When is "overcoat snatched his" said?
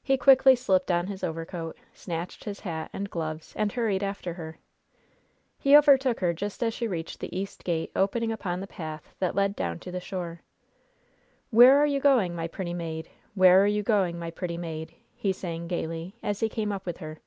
1.24-2.60